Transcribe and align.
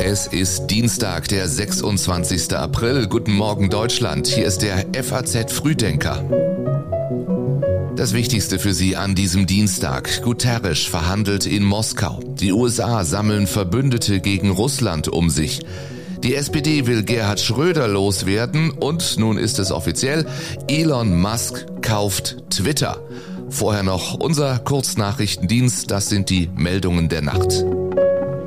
Es 0.00 0.26
ist 0.26 0.66
Dienstag, 0.66 1.28
der 1.28 1.46
26. 1.46 2.56
April. 2.56 3.06
Guten 3.06 3.34
Morgen 3.34 3.70
Deutschland. 3.70 4.26
Hier 4.26 4.46
ist 4.46 4.62
der 4.62 4.86
FAZ 4.92 5.52
Frühdenker. 5.52 6.24
Das 7.94 8.14
Wichtigste 8.14 8.58
für 8.58 8.74
Sie 8.74 8.96
an 8.96 9.14
diesem 9.14 9.46
Dienstag. 9.46 10.22
Guterres 10.22 10.80
verhandelt 10.80 11.46
in 11.46 11.62
Moskau. 11.62 12.18
Die 12.24 12.52
USA 12.52 13.04
sammeln 13.04 13.46
Verbündete 13.46 14.18
gegen 14.18 14.50
Russland 14.50 15.06
um 15.06 15.30
sich. 15.30 15.60
Die 16.24 16.34
SPD 16.34 16.88
will 16.88 17.04
Gerhard 17.04 17.38
Schröder 17.38 17.86
loswerden 17.86 18.72
und 18.72 19.18
nun 19.18 19.38
ist 19.38 19.60
es 19.60 19.70
offiziell, 19.70 20.26
Elon 20.66 21.20
Musk 21.20 21.64
kauft 21.80 22.38
Twitter. 22.50 23.00
Vorher 23.52 23.82
noch 23.82 24.14
unser 24.14 24.58
Kurznachrichtendienst, 24.58 25.90
das 25.90 26.08
sind 26.08 26.30
die 26.30 26.48
Meldungen 26.56 27.10
der 27.10 27.20
Nacht. 27.20 27.64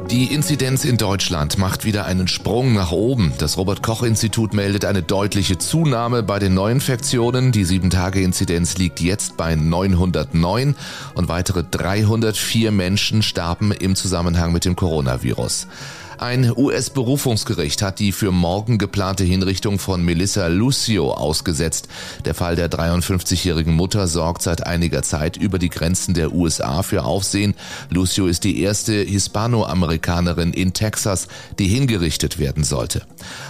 Die 0.09 0.33
Inzidenz 0.33 0.83
in 0.83 0.97
Deutschland 0.97 1.59
macht 1.59 1.85
wieder 1.85 2.05
einen 2.05 2.27
Sprung 2.27 2.73
nach 2.73 2.91
oben. 2.91 3.31
Das 3.37 3.57
Robert 3.57 3.83
Koch 3.83 4.01
Institut 4.01 4.53
meldet 4.53 4.83
eine 4.83 5.03
deutliche 5.03 5.59
Zunahme 5.59 6.23
bei 6.23 6.39
den 6.39 6.55
Neuinfektionen. 6.55 7.51
Die 7.51 7.65
7-Tage-Inzidenz 7.65 8.77
liegt 8.77 8.99
jetzt 8.99 9.37
bei 9.37 9.55
909 9.55 10.75
und 11.13 11.27
weitere 11.29 11.63
304 11.63 12.71
Menschen 12.71 13.21
starben 13.21 13.71
im 13.71 13.95
Zusammenhang 13.95 14.51
mit 14.53 14.65
dem 14.65 14.75
Coronavirus. 14.75 15.67
Ein 16.17 16.51
US-Berufungsgericht 16.55 17.81
hat 17.81 17.99
die 17.99 18.11
für 18.11 18.31
morgen 18.31 18.77
geplante 18.77 19.23
Hinrichtung 19.23 19.79
von 19.79 20.03
Melissa 20.03 20.47
Lucio 20.47 21.11
ausgesetzt. 21.11 21.89
Der 22.23 22.33
Fall 22.33 22.55
der 22.55 22.69
53-jährigen 22.69 23.73
Mutter 23.73 24.07
sorgt 24.07 24.41
seit 24.41 24.65
einiger 24.65 25.01
Zeit 25.03 25.35
über 25.35 25.59
die 25.59 25.69
Grenzen 25.69 26.13
der 26.13 26.33
USA 26.33 26.83
für 26.83 27.03
Aufsehen. 27.03 27.53
Lucio 27.89 28.27
ist 28.27 28.45
die 28.45 28.61
erste 28.61 28.93
Hispanoamerikanerin 28.93 30.53
in 30.53 30.73
Texas, 30.73 31.27
die 31.59 31.67
hingerichtet 31.67 32.39
werden 32.39 32.63
sollte. 32.63 33.01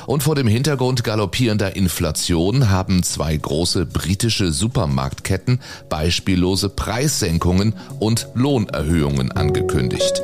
Und 0.08 0.24
vor 0.24 0.36
dem 0.36 0.48
Hintergrund 0.48 1.04
galoppierender 1.04 1.76
Inflation 1.76 2.70
haben 2.70 3.04
zwei 3.04 3.38
große 3.38 3.86
britische 3.86 4.52
Supermarktketten 4.52 5.60
beispiellose 5.90 6.70
Preissenkungen 6.70 7.76
und 8.00 8.28
Lohnerhöhungen 8.34 9.32
angekündigt. 9.32 10.24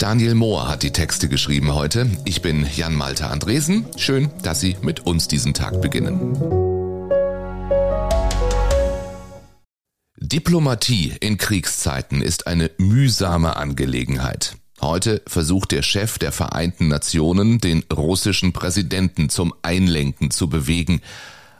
Daniel 0.00 0.34
Mohr 0.34 0.66
hat 0.66 0.82
die 0.82 0.92
Texte 0.92 1.28
geschrieben 1.28 1.74
heute. 1.74 2.10
Ich 2.24 2.40
bin 2.40 2.66
Jan 2.74 2.94
Malte 2.94 3.26
Andresen. 3.26 3.84
Schön, 3.96 4.30
dass 4.42 4.58
Sie 4.58 4.78
mit 4.80 5.00
uns 5.00 5.28
diesen 5.28 5.52
Tag 5.52 5.82
beginnen. 5.82 6.38
Diplomatie 10.16 11.12
in 11.20 11.36
Kriegszeiten 11.36 12.22
ist 12.22 12.46
eine 12.46 12.70
mühsame 12.78 13.56
Angelegenheit. 13.56 14.56
Heute 14.80 15.20
versucht 15.26 15.70
der 15.70 15.82
Chef 15.82 16.18
der 16.18 16.32
Vereinten 16.32 16.88
Nationen, 16.88 17.58
den 17.58 17.84
russischen 17.92 18.54
Präsidenten 18.54 19.28
zum 19.28 19.52
Einlenken 19.60 20.30
zu 20.30 20.48
bewegen. 20.48 21.02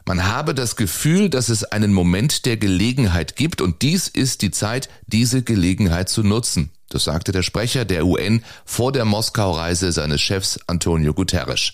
Man 0.06 0.24
habe 0.24 0.54
das 0.54 0.76
Gefühl, 0.76 1.28
dass 1.28 1.50
es 1.50 1.64
einen 1.64 1.92
Moment 1.92 2.46
der 2.46 2.56
Gelegenheit 2.56 3.36
gibt 3.36 3.60
und 3.60 3.82
dies 3.82 4.08
ist 4.08 4.40
die 4.40 4.50
Zeit, 4.50 4.88
diese 5.06 5.42
Gelegenheit 5.42 6.08
zu 6.08 6.22
nutzen. 6.22 6.70
Das 6.90 7.04
sagte 7.04 7.32
der 7.32 7.42
Sprecher 7.42 7.86
der 7.86 8.04
UN 8.04 8.42
vor 8.66 8.92
der 8.92 9.06
Moskau-Reise 9.06 9.92
seines 9.92 10.20
Chefs 10.20 10.60
Antonio 10.66 11.14
Guterres. 11.14 11.72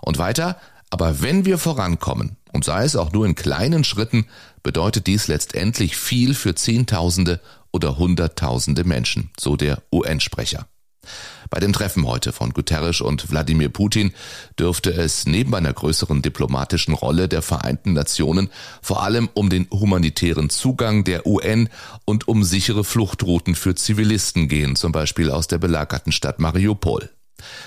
Und 0.00 0.18
weiter, 0.18 0.58
aber 0.90 1.20
wenn 1.20 1.44
wir 1.44 1.58
vorankommen, 1.58 2.36
und 2.52 2.64
sei 2.64 2.84
es 2.84 2.96
auch 2.96 3.12
nur 3.12 3.26
in 3.26 3.34
kleinen 3.34 3.84
Schritten, 3.84 4.26
bedeutet 4.62 5.06
dies 5.06 5.28
letztendlich 5.28 5.96
viel 5.96 6.34
für 6.34 6.54
Zehntausende 6.54 7.40
oder 7.70 7.98
Hunderttausende 7.98 8.84
Menschen, 8.84 9.30
so 9.38 9.56
der 9.56 9.82
UN-Sprecher. 9.92 10.66
Bei 11.50 11.60
dem 11.60 11.72
Treffen 11.72 12.06
heute 12.06 12.32
von 12.32 12.52
Guterres 12.52 13.00
und 13.00 13.30
Wladimir 13.30 13.68
Putin 13.68 14.12
dürfte 14.58 14.92
es 14.92 15.26
neben 15.26 15.54
einer 15.54 15.72
größeren 15.72 16.22
diplomatischen 16.22 16.94
Rolle 16.94 17.28
der 17.28 17.42
Vereinten 17.42 17.92
Nationen 17.92 18.50
vor 18.82 19.02
allem 19.02 19.28
um 19.34 19.50
den 19.50 19.68
humanitären 19.70 20.50
Zugang 20.50 21.04
der 21.04 21.26
UN 21.26 21.68
und 22.04 22.28
um 22.28 22.44
sichere 22.44 22.84
Fluchtrouten 22.84 23.54
für 23.54 23.74
Zivilisten 23.74 24.48
gehen, 24.48 24.76
zum 24.76 24.92
Beispiel 24.92 25.30
aus 25.30 25.46
der 25.46 25.58
belagerten 25.58 26.12
Stadt 26.12 26.38
Mariupol. 26.38 27.10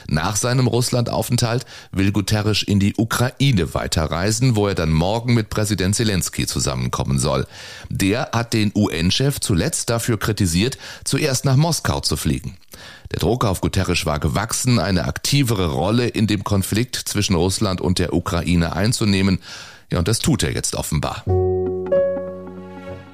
Nach 0.08 0.36
seinem 0.36 0.68
Russlandaufenthalt 0.68 1.66
will 1.92 2.12
Guterres 2.12 2.64
in 2.64 2.80
die 2.80 2.96
Ukraine 2.98 3.74
weiterreisen, 3.74 4.56
wo 4.56 4.68
er 4.68 4.76
dann 4.76 4.92
morgen 4.92 5.34
mit 5.34 5.50
Präsident 5.50 5.96
Zelensky 5.96 6.48
zusammenkommen 6.48 7.20
soll. 7.20 7.46
Der 7.90 8.30
hat 8.34 8.54
den 8.54 8.72
UN-Chef 8.76 9.40
zuletzt 9.40 9.90
dafür 9.90 10.18
kritisiert, 10.18 10.78
zuerst 11.04 11.46
nach 11.46 11.56
Moskau 11.56 12.00
zu 12.00 12.18
fliegen. 12.18 12.58
Der 13.12 13.20
Druck 13.20 13.44
auf 13.44 13.62
Guterres 13.62 14.06
war 14.06 14.20
gewachsen, 14.20 14.80
eine 14.80 15.06
aktivere 15.06 15.68
Rolle 15.68 16.08
in 16.08 16.28
dem 16.28 16.44
Konflikt 16.44 16.96
zwischen 16.96 17.36
Russland 17.36 17.82
und 17.82 18.00
der 18.00 18.14
Ukraine 18.14 18.74
einzunehmen. 18.74 19.40
Ja, 19.92 20.00
und 20.00 20.08
das 20.08 20.20
tut 20.20 20.44
er 20.44 20.54
jetzt 20.54 20.76
offenbar. 20.76 21.24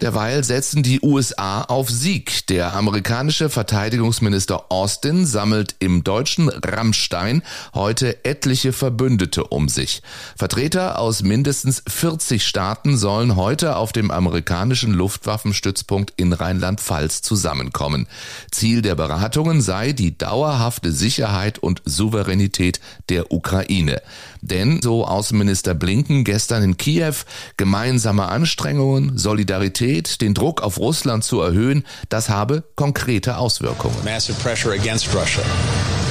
Derweil 0.01 0.44
setzen 0.44 0.83
die 0.83 1.00
USA 1.01 1.61
auf 1.61 1.89
Sieg. 1.89 2.47
Der 2.47 2.73
amerikanische 2.73 3.50
Verteidigungsminister 3.50 4.66
Austin 4.69 5.25
sammelt 5.25 5.75
im 5.79 6.03
deutschen 6.03 6.50
Rammstein 6.50 7.41
heute 7.73 8.25
etliche 8.25 8.73
Verbündete 8.73 9.45
um 9.45 9.69
sich. 9.69 10.01
Vertreter 10.35 11.00
aus 11.00 11.23
mindestens 11.23 11.81
40 11.88 12.45
Staaten 12.45 12.97
sollen 12.97 13.38
heute 13.38 13.78
auf 13.78 13.94
dem 13.94 14.11
amerikanischen 14.11 14.94
Luftwaffenstützpunkt 14.94 16.13
in 16.17 16.34
Rheinland-Pfalz 16.34 17.22
zusammenkommen. 17.22 18.07
Ziel 18.51 18.81
der 18.81 18.95
Beratungen 18.95 19.61
sei 19.61 19.94
die 19.94 20.17
dauerhafte 20.17 20.91
Sicherheit 20.91 21.57
und 21.57 21.81
Souveränität 21.85 22.81
der 23.07 23.31
Ukraine. 23.31 24.01
Denn, 24.41 24.81
so 24.84 25.05
Außenminister 25.05 25.73
Blinken 25.73 26.25
gestern 26.25 26.63
in 26.63 26.78
Kiew, 26.78 27.16
gemeinsame 27.55 28.25
Anstrengungen, 28.25 29.17
Solidarität, 29.17 29.84
den 30.22 30.34
Druck 30.34 30.62
auf 30.62 30.78
Russland 30.78 31.23
zu 31.23 31.41
erhöhen, 31.41 31.85
das 32.09 32.29
habe 32.29 32.63
konkrete 32.75 33.38
Auswirkungen. 33.38 33.96
Massive 34.03 34.38
pressure 34.41 34.73
against 34.73 35.13
Russia. 35.13 35.44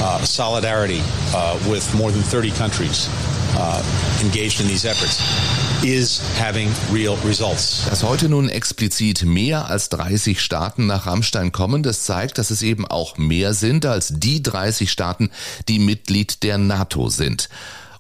Uh, 0.01 0.25
solidarity 0.25 1.01
uh, 1.35 1.57
with 1.71 1.93
more 1.95 2.13
than 2.13 2.23
30 2.23 2.51
countries. 2.53 3.09
Uh, 3.57 3.81
engaged 4.21 4.61
in 4.61 4.67
these 4.67 4.85
efforts 4.85 5.21
is 5.85 6.21
having 6.41 6.69
real 6.93 7.17
results. 7.25 7.85
Dass 7.89 8.03
heute 8.03 8.29
nun 8.29 8.49
explizit 8.49 9.25
mehr 9.25 9.69
als 9.71 9.91
30 9.91 10.41
Staaten 10.41 10.87
nach 10.87 11.07
Rammstein 11.07 11.53
kommen, 11.53 11.83
das 11.83 12.05
zeigt, 12.05 12.39
dass 12.39 12.51
es 12.51 12.63
eben 12.63 12.87
auch 12.87 13.17
mehr 13.17 13.55
sind 13.55 13.87
als 13.87 14.13
die 14.17 14.43
30 14.43 14.91
Staaten, 14.91 15.31
die 15.69 15.79
Mitglied 15.79 16.43
der 16.43 16.59
NATO 16.59 17.09
sind. 17.09 17.49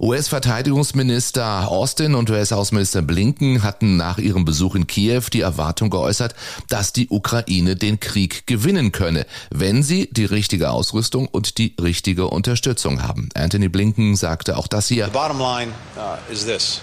US-Verteidigungsminister 0.04 1.66
Austin 1.68 2.14
und 2.14 2.28
US-Außenminister 2.28 3.00
Blinken 3.00 3.62
hatten 3.62 3.96
nach 3.96 4.18
ihrem 4.18 4.44
Besuch 4.44 4.74
in 4.74 4.86
Kiew 4.86 5.22
die 5.32 5.40
Erwartung 5.40 5.88
geäußert, 5.88 6.34
dass 6.68 6.92
die 6.92 7.08
Ukraine 7.08 7.74
den 7.74 8.00
Krieg 8.00 8.46
gewinnen 8.46 8.92
könne, 8.92 9.24
wenn 9.50 9.82
sie 9.82 10.10
die 10.12 10.26
richtige 10.26 10.72
Ausrüstung 10.72 11.26
und 11.26 11.56
die 11.56 11.74
richtige 11.80 12.28
Unterstützung 12.28 13.02
haben. 13.02 13.30
Anthony 13.34 13.70
Blinken 13.70 14.14
sagte 14.14 14.58
auch 14.58 14.66
das 14.66 14.88
hier. 14.88 15.06
The 15.06 15.10
bottom 15.10 15.38
line 15.38 15.72
uh, 15.96 16.18
is 16.30 16.44
this. 16.44 16.82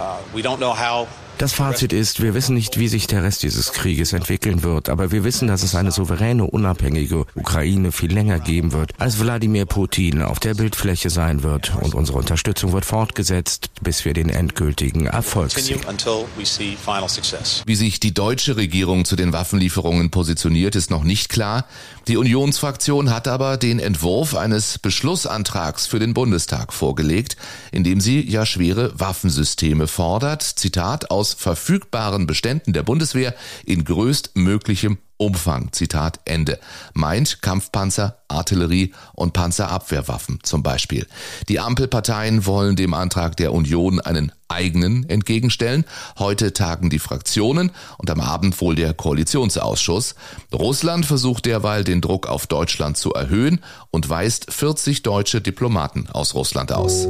Uh, 0.00 0.16
we 0.34 0.40
don't 0.40 0.56
know 0.56 0.74
how 0.74 1.06
das 1.38 1.52
Fazit 1.52 1.92
ist, 1.92 2.22
wir 2.22 2.34
wissen 2.34 2.54
nicht, 2.54 2.78
wie 2.78 2.88
sich 2.88 3.06
der 3.06 3.22
Rest 3.22 3.42
dieses 3.42 3.72
Krieges 3.72 4.12
entwickeln 4.12 4.62
wird, 4.62 4.88
aber 4.88 5.10
wir 5.10 5.24
wissen, 5.24 5.48
dass 5.48 5.62
es 5.62 5.74
eine 5.74 5.90
souveräne, 5.90 6.44
unabhängige 6.44 7.26
Ukraine 7.34 7.90
viel 7.90 8.12
länger 8.12 8.38
geben 8.38 8.72
wird, 8.72 8.92
als 8.98 9.18
Wladimir 9.18 9.66
Putin 9.66 10.22
auf 10.22 10.38
der 10.38 10.54
Bildfläche 10.54 11.10
sein 11.10 11.42
wird. 11.42 11.74
Und 11.80 11.94
unsere 11.94 12.18
Unterstützung 12.18 12.72
wird 12.72 12.84
fortgesetzt, 12.84 13.70
bis 13.80 14.04
wir 14.04 14.14
den 14.14 14.28
endgültigen 14.28 15.06
Erfolg 15.06 15.50
sehen. 15.52 15.80
Wie 17.66 17.74
sich 17.74 18.00
die 18.00 18.14
deutsche 18.14 18.56
Regierung 18.56 19.04
zu 19.04 19.16
den 19.16 19.32
Waffenlieferungen 19.32 20.10
positioniert, 20.10 20.76
ist 20.76 20.90
noch 20.90 21.04
nicht 21.04 21.28
klar. 21.28 21.66
Die 22.06 22.16
Unionsfraktion 22.16 23.10
hat 23.10 23.28
aber 23.28 23.56
den 23.56 23.78
Entwurf 23.78 24.36
eines 24.36 24.78
Beschlussantrags 24.78 25.86
für 25.86 25.98
den 25.98 26.14
Bundestag 26.14 26.72
vorgelegt, 26.72 27.36
in 27.72 27.82
dem 27.82 28.00
sie 28.00 28.20
ja 28.20 28.46
schwere 28.46 28.92
Waffensysteme 29.00 29.88
fordert. 29.88 30.42
Zitat 30.42 31.10
aus 31.10 31.23
aus 31.24 31.32
verfügbaren 31.32 32.26
Beständen 32.26 32.74
der 32.74 32.82
Bundeswehr 32.82 33.34
in 33.64 33.84
größtmöglichem 33.84 34.98
Umfang. 35.16 35.72
Zitat 35.72 36.20
Ende. 36.26 36.58
Meint 36.92 37.40
Kampfpanzer, 37.40 38.18
Artillerie 38.28 38.92
und 39.14 39.32
Panzerabwehrwaffen 39.32 40.40
zum 40.42 40.62
Beispiel. 40.62 41.06
Die 41.48 41.60
Ampelparteien 41.60 42.44
wollen 42.44 42.76
dem 42.76 42.92
Antrag 42.92 43.38
der 43.38 43.54
Union 43.54 44.00
einen 44.00 44.32
eigenen 44.48 45.08
entgegenstellen. 45.08 45.86
Heute 46.18 46.52
tagen 46.52 46.90
die 46.90 46.98
Fraktionen 46.98 47.70
und 47.96 48.10
am 48.10 48.20
Abend 48.20 48.60
wohl 48.60 48.74
der 48.74 48.92
Koalitionsausschuss. 48.92 50.16
Russland 50.52 51.06
versucht 51.06 51.46
derweil 51.46 51.84
den 51.84 52.02
Druck 52.02 52.26
auf 52.26 52.46
Deutschland 52.46 52.98
zu 52.98 53.14
erhöhen 53.14 53.60
und 53.90 54.10
weist 54.10 54.52
40 54.52 55.02
deutsche 55.02 55.40
Diplomaten 55.40 56.06
aus 56.12 56.34
Russland 56.34 56.70
aus. 56.70 57.08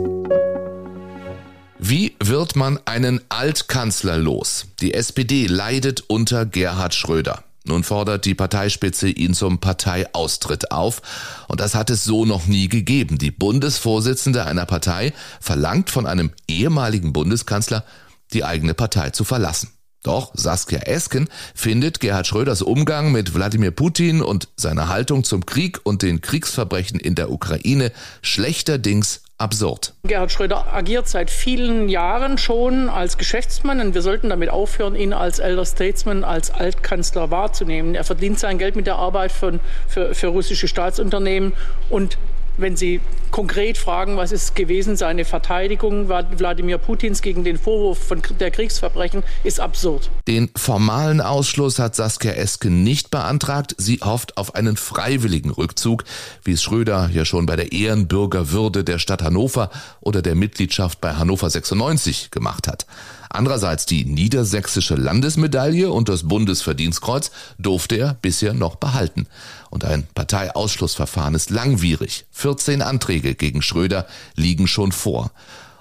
Wie 1.78 2.14
wird 2.22 2.54
man 2.54 2.78
einen 2.84 3.20
Altkanzler 3.28 4.16
los? 4.16 4.66
Die 4.80 4.94
SPD 4.94 5.46
leidet 5.46 6.04
unter 6.06 6.46
Gerhard 6.46 6.94
Schröder. 6.94 7.42
Nun 7.64 7.82
fordert 7.82 8.26
die 8.26 8.34
Parteispitze 8.34 9.08
ihn 9.08 9.34
zum 9.34 9.58
Parteiaustritt 9.58 10.70
auf. 10.70 11.02
Und 11.48 11.60
das 11.60 11.74
hat 11.74 11.90
es 11.90 12.04
so 12.04 12.26
noch 12.26 12.46
nie 12.46 12.68
gegeben. 12.68 13.18
Die 13.18 13.30
Bundesvorsitzende 13.30 14.44
einer 14.44 14.66
Partei 14.66 15.12
verlangt 15.40 15.90
von 15.90 16.06
einem 16.06 16.30
ehemaligen 16.46 17.12
Bundeskanzler, 17.12 17.84
die 18.32 18.44
eigene 18.44 18.74
Partei 18.74 19.10
zu 19.10 19.24
verlassen. 19.24 19.70
Doch 20.04 20.32
Saskia 20.34 20.80
Esken 20.80 21.28
findet 21.54 21.98
Gerhard 21.98 22.26
Schröders 22.26 22.60
Umgang 22.60 23.10
mit 23.10 23.34
Wladimir 23.34 23.70
Putin 23.70 24.20
und 24.20 24.48
seine 24.56 24.88
Haltung 24.88 25.24
zum 25.24 25.46
Krieg 25.46 25.80
und 25.82 26.02
den 26.02 26.20
Kriegsverbrechen 26.20 27.00
in 27.00 27.14
der 27.14 27.30
Ukraine 27.30 27.90
schlechterdings 28.20 29.22
absurd. 29.44 29.92
Gerhard 30.04 30.32
Schröder 30.32 30.72
agiert 30.72 31.06
seit 31.06 31.30
vielen 31.30 31.88
Jahren 31.90 32.38
schon 32.38 32.88
als 32.88 33.18
Geschäftsmann 33.18 33.78
und 33.80 33.94
wir 33.94 34.00
sollten 34.00 34.30
damit 34.30 34.48
aufhören, 34.48 34.96
ihn 34.96 35.12
als 35.12 35.38
Elder 35.38 35.66
Statesman, 35.66 36.24
als 36.24 36.50
Altkanzler 36.50 37.30
wahrzunehmen. 37.30 37.94
Er 37.94 38.04
verdient 38.04 38.38
sein 38.40 38.58
Geld 38.58 38.74
mit 38.74 38.86
der 38.86 38.96
Arbeit 38.96 39.32
für, 39.32 39.60
für, 39.86 40.14
für 40.14 40.28
russische 40.28 40.66
Staatsunternehmen 40.66 41.52
und 41.90 42.16
wenn 42.56 42.76
Sie 42.76 43.00
konkret 43.30 43.78
fragen, 43.78 44.16
was 44.16 44.30
ist 44.30 44.54
gewesen 44.54 44.96
seine 44.96 45.24
Verteidigung 45.24 46.08
Wladimir 46.08 46.78
Putins 46.78 47.20
gegen 47.20 47.42
den 47.42 47.58
Vorwurf 47.58 47.98
von 47.98 48.22
der 48.38 48.50
Kriegsverbrechen, 48.50 49.24
ist 49.42 49.58
absurd. 49.58 50.08
Den 50.28 50.50
formalen 50.56 51.20
Ausschluss 51.20 51.78
hat 51.78 51.96
Saskia 51.96 52.32
Esken 52.32 52.84
nicht 52.84 53.10
beantragt. 53.10 53.74
Sie 53.78 54.00
hofft 54.02 54.36
auf 54.36 54.54
einen 54.54 54.76
freiwilligen 54.76 55.50
Rückzug, 55.50 56.04
wie 56.44 56.52
es 56.52 56.62
Schröder 56.62 57.10
ja 57.12 57.24
schon 57.24 57.46
bei 57.46 57.56
der 57.56 57.72
Ehrenbürgerwürde 57.72 58.84
der 58.84 58.98
Stadt 58.98 59.22
Hannover 59.22 59.70
oder 60.00 60.22
der 60.22 60.36
Mitgliedschaft 60.36 61.00
bei 61.00 61.14
Hannover 61.14 61.50
96 61.50 62.30
gemacht 62.30 62.68
hat. 62.68 62.86
Andererseits 63.34 63.84
die 63.84 64.04
niedersächsische 64.04 64.94
Landesmedaille 64.94 65.90
und 65.90 66.08
das 66.08 66.22
Bundesverdienstkreuz 66.22 67.32
durfte 67.58 67.96
er 67.96 68.14
bisher 68.14 68.54
noch 68.54 68.76
behalten. 68.76 69.26
Und 69.70 69.84
ein 69.84 70.06
Parteiausschlussverfahren 70.14 71.34
ist 71.34 71.50
langwierig. 71.50 72.26
14 72.30 72.80
Anträge 72.80 73.34
gegen 73.34 73.60
Schröder 73.60 74.06
liegen 74.36 74.68
schon 74.68 74.92
vor. 74.92 75.32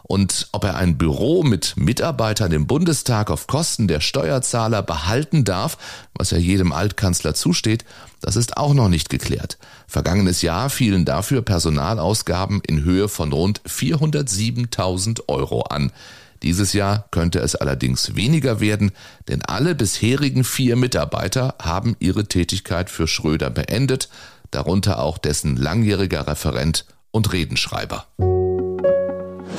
Und 0.01 0.47
ob 0.51 0.63
er 0.63 0.77
ein 0.77 0.97
Büro 0.97 1.43
mit 1.43 1.75
Mitarbeitern 1.77 2.51
im 2.51 2.65
Bundestag 2.65 3.29
auf 3.29 3.45
Kosten 3.45 3.87
der 3.87 4.01
Steuerzahler 4.01 4.81
behalten 4.81 5.43
darf, 5.43 5.77
was 6.15 6.31
ja 6.31 6.39
jedem 6.39 6.71
Altkanzler 6.71 7.35
zusteht, 7.35 7.85
das 8.19 8.35
ist 8.35 8.57
auch 8.57 8.73
noch 8.73 8.89
nicht 8.89 9.09
geklärt. 9.09 9.59
Vergangenes 9.85 10.41
Jahr 10.41 10.71
fielen 10.71 11.05
dafür 11.05 11.43
Personalausgaben 11.43 12.61
in 12.65 12.83
Höhe 12.83 13.07
von 13.09 13.31
rund 13.31 13.61
407.000 13.61 15.27
Euro 15.27 15.61
an. 15.61 15.91
Dieses 16.43 16.73
Jahr 16.73 17.07
könnte 17.11 17.39
es 17.39 17.55
allerdings 17.55 18.15
weniger 18.15 18.59
werden, 18.59 18.91
denn 19.29 19.41
alle 19.43 19.75
bisherigen 19.75 20.43
vier 20.43 20.75
Mitarbeiter 20.75 21.55
haben 21.61 21.95
ihre 21.99 22.25
Tätigkeit 22.25 22.89
für 22.89 23.07
Schröder 23.07 23.49
beendet, 23.49 24.09
darunter 24.51 24.99
auch 24.99 25.17
dessen 25.17 25.55
langjähriger 25.55 26.27
Referent 26.27 26.85
und 27.11 27.31
Redenschreiber. 27.31 28.05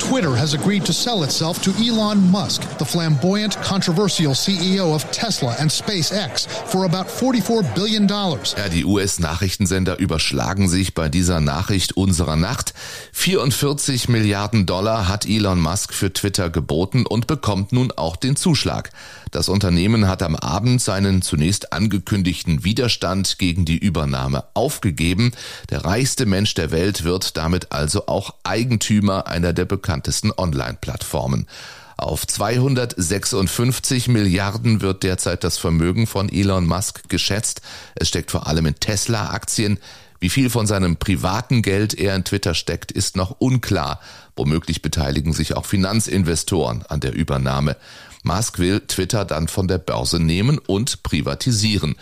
Twitter 0.09 0.35
has 0.35 0.53
agreed 0.53 0.85
to 0.85 0.93
sell 0.93 1.23
itself 1.23 1.63
to 1.63 1.71
Elon 1.83 2.29
Musk, 2.29 2.61
the 2.77 2.85
flamboyant, 2.85 3.59
controversial 3.63 4.33
CEO 4.33 4.93
of 4.93 5.09
Tesla 5.11 5.55
and 5.59 5.71
SpaceX, 5.71 6.47
for 6.47 6.85
about 6.85 7.07
$44 7.07 7.73
billion. 7.73 8.07
Ja, 8.07 8.69
die 8.71 8.85
US-Nachrichtensender 8.85 9.97
überschlagen 9.97 10.69
sich 10.69 10.93
bei 10.93 11.09
dieser 11.09 11.41
Nachricht 11.41 11.97
unserer 11.97 12.35
Nacht. 12.35 12.75
44 13.13 14.07
Milliarden 14.07 14.67
Dollar 14.67 15.07
hat 15.07 15.25
Elon 15.25 15.59
Musk 15.59 15.91
für 15.91 16.13
Twitter 16.13 16.51
geboten 16.51 17.07
und 17.07 17.25
bekommt 17.25 17.71
nun 17.71 17.91
auch 17.91 18.15
den 18.15 18.35
Zuschlag. 18.35 18.91
Das 19.31 19.49
Unternehmen 19.49 20.07
hat 20.07 20.23
am 20.23 20.37
Abend 20.37 20.81
seinen 20.81 21.21
zunächst 21.21 21.73
angekündigten 21.73 22.63
Widerstand 22.63 23.37
gegen 23.37 23.65
die 23.65 23.77
Übernahme 23.77 24.45
aufgegeben. 24.53 25.33
Der 25.71 25.83
reichste 25.83 26.25
Mensch 26.25 26.53
der 26.53 26.71
Welt 26.71 27.03
wird 27.03 27.35
damit 27.35 27.73
also 27.73 28.07
auch 28.07 28.35
Eigentümer 28.43 29.27
einer 29.27 29.51
der 29.51 29.65
bekanntesten 29.95 30.31
Online-Plattformen. 30.35 31.47
Auf 31.95 32.27
256 32.27 34.09
Milliarden 34.09 34.81
wird 34.81 35.03
derzeit 35.03 35.45
das 35.45 35.57
Vermögen 35.57 36.05
von 36.05 36.27
Elon 36.27 36.67
Musk 36.67 37.07
geschätzt. 37.07 37.61
Es 37.95 38.09
steckt 38.09 38.31
vor 38.31 38.47
allem 38.47 38.65
in 38.65 38.75
Tesla-Aktien. 38.75 39.79
Wie 40.19 40.27
viel 40.27 40.49
von 40.49 40.67
seinem 40.67 40.97
privaten 40.97 41.61
Geld 41.61 41.93
er 41.93 42.13
in 42.13 42.25
Twitter 42.25 42.53
steckt, 42.53 42.91
ist 42.91 43.15
noch 43.15 43.37
unklar. 43.39 44.01
Womöglich 44.35 44.81
beteiligen 44.81 45.31
sich 45.31 45.55
auch 45.55 45.65
Finanzinvestoren 45.65 46.83
an 46.89 46.99
der 46.99 47.13
Übernahme. 47.13 47.77
Musk 48.23 48.59
will 48.59 48.81
Twitter 48.81 49.23
dann 49.23 49.47
von 49.47 49.69
der 49.69 49.77
Börse 49.77 50.19
nehmen 50.19 50.57
und 50.57 51.03
privatisieren. 51.03 51.95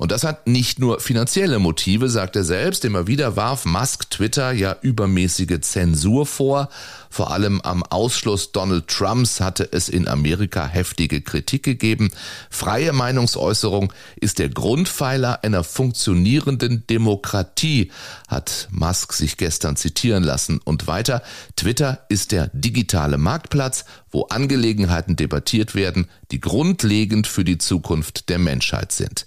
Und 0.00 0.12
das 0.12 0.24
hat 0.24 0.46
nicht 0.46 0.78
nur 0.78 0.98
finanzielle 0.98 1.58
Motive, 1.58 2.08
sagt 2.08 2.34
er 2.34 2.42
selbst. 2.42 2.86
Immer 2.86 3.06
wieder 3.06 3.36
warf 3.36 3.66
Musk 3.66 4.08
Twitter 4.08 4.50
ja 4.50 4.74
übermäßige 4.80 5.60
Zensur 5.60 6.24
vor. 6.24 6.70
Vor 7.10 7.32
allem 7.32 7.60
am 7.60 7.82
Ausschluss 7.82 8.50
Donald 8.50 8.88
Trumps 8.88 9.40
hatte 9.40 9.68
es 9.72 9.90
in 9.90 10.08
Amerika 10.08 10.66
heftige 10.66 11.20
Kritik 11.20 11.64
gegeben. 11.64 12.12
Freie 12.48 12.94
Meinungsäußerung 12.94 13.92
ist 14.18 14.38
der 14.38 14.48
Grundpfeiler 14.48 15.44
einer 15.44 15.64
funktionierenden 15.64 16.86
Demokratie, 16.86 17.92
hat 18.26 18.68
Musk 18.70 19.12
sich 19.12 19.36
gestern 19.36 19.76
zitieren 19.76 20.24
lassen. 20.24 20.62
Und 20.64 20.86
weiter, 20.86 21.22
Twitter 21.56 22.06
ist 22.08 22.32
der 22.32 22.48
digitale 22.54 23.18
Marktplatz, 23.18 23.84
wo 24.10 24.22
Angelegenheiten 24.22 25.16
debattiert 25.16 25.74
werden, 25.74 26.08
die 26.30 26.40
grundlegend 26.40 27.26
für 27.26 27.44
die 27.44 27.58
Zukunft 27.58 28.30
der 28.30 28.38
Menschheit 28.38 28.92
sind. 28.92 29.26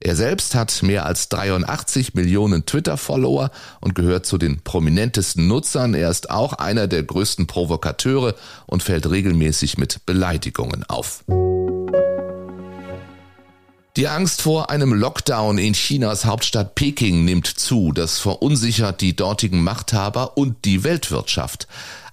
Er 0.00 0.14
selbst 0.14 0.54
hat 0.54 0.82
mehr 0.82 1.06
als 1.06 1.30
83 1.30 2.14
Millionen 2.14 2.66
Twitter-Follower 2.66 3.50
und 3.80 3.94
gehört 3.94 4.26
zu 4.26 4.36
den 4.36 4.60
prominentesten 4.60 5.46
Nutzern. 5.46 5.94
Er 5.94 6.10
ist 6.10 6.30
auch 6.30 6.52
einer 6.52 6.86
der 6.86 7.02
größten 7.02 7.46
Provokateure 7.46 8.34
und 8.66 8.82
fällt 8.82 9.10
regelmäßig 9.10 9.78
mit 9.78 10.04
Beleidigungen 10.04 10.84
auf. 10.84 11.24
Die 13.96 14.08
Angst 14.08 14.42
vor 14.42 14.68
einem 14.68 14.92
Lockdown 14.92 15.56
in 15.56 15.72
Chinas 15.72 16.26
Hauptstadt 16.26 16.74
Peking 16.74 17.24
nimmt 17.24 17.46
zu. 17.46 17.92
Das 17.92 18.18
verunsichert 18.18 19.00
die 19.00 19.16
dortigen 19.16 19.64
Machthaber 19.64 20.36
und 20.36 20.66
die 20.66 20.84
Weltwirtschaft. 20.84 21.66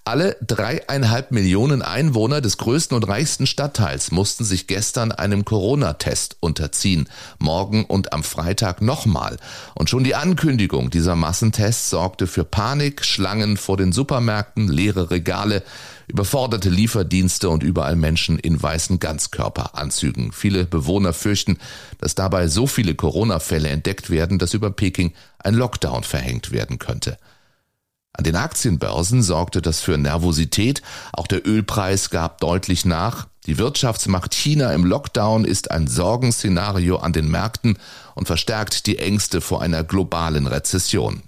Alle 0.06 0.36
dreieinhalb 0.46 1.32
Millionen 1.32 1.82
Einwohner 1.82 2.42
des 2.42 2.58
größten 2.58 2.94
und 2.94 3.08
reichsten 3.08 3.48
Stadtteils 3.48 4.12
mussten 4.12 4.44
sich 4.44 4.68
gestern 4.68 5.14
einem 5.14 5.46
Corona-Test 5.46 6.36
unterziehen. 6.42 7.08
Morgen 7.40 7.86
und 7.86 8.12
am 8.12 8.26
Freitag 8.26 8.82
nochmal. 8.82 9.38
Und 9.76 9.90
schon 9.90 10.04
die 10.04 10.16
Ankündigung 10.16 10.90
dieser 10.90 11.16
Massentests 11.16 11.90
sorgte 11.90 12.28
für 12.28 12.44
Panik, 12.44 13.06
Schlangen 13.06 13.56
vor 13.56 13.78
den 13.78 13.94
Supermärkten, 13.94 14.68
leere 14.68 15.10
Regale, 15.10 15.64
überforderte 16.08 16.70
Lieferdienste 16.70 17.50
und 17.50 17.64
überall 17.64 17.96
Menschen 17.96 18.38
in 18.38 18.62
weißen 18.62 19.00
Ganzkörperanzügen. 19.00 20.34
Viele 20.34 20.66
Bewohner 20.66 21.14
fürchten, 21.14 21.60
dass 22.00 22.14
dabei 22.14 22.50
so 22.50 22.68
viele 22.68 22.94
Corona-Fälle 22.94 23.70
entdeckt 23.70 24.10
werden, 24.10 24.38
dass 24.38 24.54
über 24.54 24.70
Peking 24.70 25.14
ein 25.40 25.54
Lockdown 25.54 26.04
verhängt 26.04 26.52
werden 26.52 26.78
könnte. 26.78 27.18
An 28.16 28.24
den 28.24 28.36
Aktienbörsen 28.36 29.24
sorgte 29.24 29.62
das 29.62 29.82
für 29.82 29.98
Nervosität, 29.98 30.84
auch 31.14 31.26
der 31.26 31.48
Ölpreis 31.48 32.12
gab 32.12 32.40
deutlich 32.40 32.86
nach. 32.86 33.28
Die 33.48 33.58
Wirtschaftsmacht 33.58 34.36
China 34.36 34.72
im 34.72 34.86
Lockdown 34.86 35.46
ist 35.46 35.72
ein 35.72 35.88
Sorgenszenario 35.88 36.98
an 36.98 37.12
den 37.12 37.28
Märkten 37.30 37.78
und 38.14 38.28
verstärkt 38.28 38.86
die 38.86 39.00
Ängste 39.00 39.42
vor 39.42 39.64
einer 39.64 39.84
globalen 39.84 40.46
Rezession. 40.46 41.24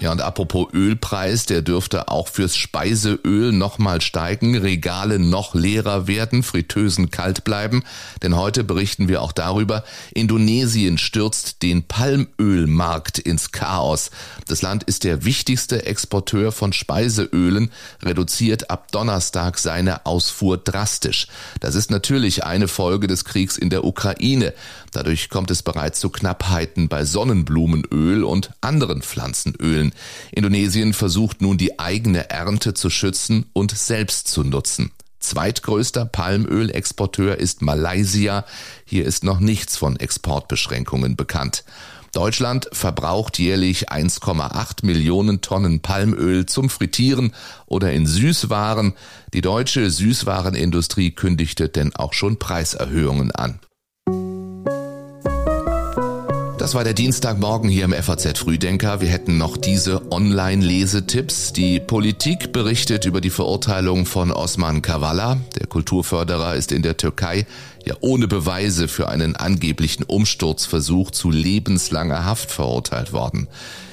Ja, 0.00 0.12
und 0.12 0.22
apropos 0.22 0.68
Ölpreis, 0.72 1.44
der 1.44 1.60
dürfte 1.60 2.08
auch 2.08 2.28
fürs 2.28 2.56
Speiseöl 2.56 3.52
nochmal 3.52 4.00
steigen, 4.00 4.56
Regale 4.56 5.18
noch 5.18 5.54
leerer 5.54 6.06
werden, 6.06 6.42
Fritteusen 6.42 7.10
kalt 7.10 7.44
bleiben. 7.44 7.82
Denn 8.22 8.34
heute 8.34 8.64
berichten 8.64 9.08
wir 9.08 9.20
auch 9.20 9.32
darüber, 9.32 9.84
Indonesien 10.14 10.96
stürzt 10.96 11.60
den 11.60 11.82
Palmölmarkt 11.82 13.18
ins 13.18 13.52
Chaos. 13.52 14.10
Das 14.48 14.62
Land 14.62 14.84
ist 14.84 15.04
der 15.04 15.26
wichtigste 15.26 15.84
Exporteur 15.84 16.50
von 16.50 16.72
Speiseölen, 16.72 17.70
reduziert 18.02 18.70
ab 18.70 18.90
Donnerstag 18.92 19.58
seine 19.58 20.06
Ausfuhr 20.06 20.56
drastisch. 20.56 21.26
Das 21.60 21.74
ist 21.74 21.90
natürlich 21.90 22.44
eine 22.44 22.68
Folge 22.68 23.06
des 23.06 23.26
Kriegs 23.26 23.58
in 23.58 23.68
der 23.68 23.84
Ukraine. 23.84 24.54
Dadurch 24.92 25.28
kommt 25.28 25.50
es 25.50 25.62
bereits 25.62 26.00
zu 26.00 26.08
Knappheiten 26.08 26.88
bei 26.88 27.04
Sonnenblumenöl 27.04 28.24
und 28.24 28.50
anderen 28.62 29.02
Pflanzenölen. 29.02 29.89
Indonesien 30.32 30.92
versucht 30.92 31.40
nun 31.42 31.58
die 31.58 31.78
eigene 31.78 32.30
Ernte 32.30 32.74
zu 32.74 32.90
schützen 32.90 33.46
und 33.52 33.76
selbst 33.76 34.28
zu 34.28 34.44
nutzen. 34.44 34.90
Zweitgrößter 35.20 36.06
Palmölexporteur 36.06 37.36
ist 37.38 37.60
Malaysia. 37.60 38.46
Hier 38.86 39.04
ist 39.04 39.22
noch 39.22 39.38
nichts 39.38 39.76
von 39.76 39.96
Exportbeschränkungen 39.96 41.14
bekannt. 41.14 41.64
Deutschland 42.12 42.68
verbraucht 42.72 43.38
jährlich 43.38 43.90
1,8 43.90 44.84
Millionen 44.84 45.42
Tonnen 45.42 45.80
Palmöl 45.80 46.46
zum 46.46 46.68
Frittieren 46.68 47.32
oder 47.66 47.92
in 47.92 48.06
Süßwaren. 48.06 48.94
Die 49.32 49.42
deutsche 49.42 49.88
Süßwarenindustrie 49.90 51.12
kündigte 51.12 51.68
denn 51.68 51.94
auch 51.94 52.12
schon 52.12 52.38
Preiserhöhungen 52.38 53.30
an. 53.30 53.60
Das 56.60 56.74
war 56.74 56.84
der 56.84 56.92
Dienstagmorgen 56.92 57.70
hier 57.70 57.86
im 57.86 57.94
FAZ 57.94 58.38
Frühdenker. 58.38 59.00
Wir 59.00 59.08
hätten 59.08 59.38
noch 59.38 59.56
diese 59.56 60.12
Online-Lesetipps. 60.12 61.54
Die 61.54 61.80
Politik 61.80 62.52
berichtet 62.52 63.06
über 63.06 63.22
die 63.22 63.30
Verurteilung 63.30 64.04
von 64.04 64.30
Osman 64.30 64.82
Kavala. 64.82 65.38
Der 65.58 65.66
Kulturförderer 65.68 66.56
ist 66.56 66.70
in 66.70 66.82
der 66.82 66.98
Türkei 66.98 67.46
ja 67.86 67.94
ohne 68.02 68.28
Beweise 68.28 68.88
für 68.88 69.08
einen 69.08 69.36
angeblichen 69.36 70.02
Umsturzversuch 70.02 71.12
zu 71.12 71.30
lebenslanger 71.30 72.26
Haft 72.26 72.50
verurteilt 72.50 73.14
worden. 73.14 73.48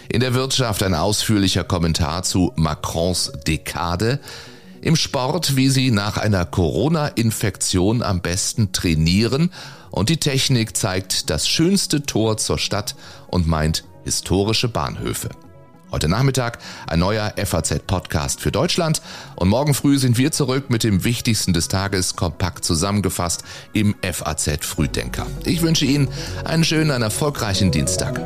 In 0.09 0.19
der 0.19 0.33
Wirtschaft 0.33 0.83
ein 0.83 0.93
ausführlicher 0.93 1.63
Kommentar 1.63 2.23
zu 2.23 2.51
Macrons 2.57 3.31
Dekade. 3.47 4.19
Im 4.81 4.97
Sport, 4.97 5.55
wie 5.55 5.69
sie 5.69 5.89
nach 5.89 6.17
einer 6.17 6.43
Corona-Infektion 6.43 8.03
am 8.03 8.19
besten 8.19 8.73
trainieren 8.73 9.51
und 9.91 10.09
die 10.09 10.17
Technik 10.17 10.75
zeigt 10.75 11.29
das 11.29 11.47
schönste 11.47 12.03
Tor 12.03 12.37
zur 12.37 12.57
Stadt 12.57 12.95
und 13.27 13.47
meint 13.47 13.83
historische 14.03 14.67
Bahnhöfe. 14.67 15.29
Heute 15.89 16.09
Nachmittag 16.09 16.59
ein 16.87 16.99
neuer 16.99 17.33
FAZ-Podcast 17.37 18.41
für 18.41 18.51
Deutschland 18.51 19.01
und 19.37 19.47
morgen 19.47 19.73
früh 19.73 19.97
sind 19.97 20.17
wir 20.17 20.33
zurück 20.33 20.69
mit 20.69 20.83
dem 20.83 21.05
Wichtigsten 21.05 21.53
des 21.53 21.69
Tages 21.69 22.17
kompakt 22.17 22.65
zusammengefasst 22.65 23.43
im 23.71 23.95
FAZ 24.01 24.65
Frühdenker. 24.65 25.25
Ich 25.45 25.61
wünsche 25.61 25.85
Ihnen 25.85 26.09
einen 26.43 26.65
schönen, 26.65 26.91
einen 26.91 27.03
erfolgreichen 27.03 27.71
Dienstag. 27.71 28.19